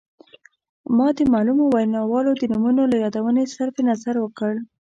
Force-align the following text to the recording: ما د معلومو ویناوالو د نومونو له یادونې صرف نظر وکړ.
ما 0.97 1.07
د 1.17 1.19
معلومو 1.33 1.63
ویناوالو 1.75 2.31
د 2.37 2.43
نومونو 2.51 2.81
له 2.91 2.97
یادونې 3.03 3.43
صرف 3.55 3.75
نظر 3.89 4.15
وکړ. 4.19 4.51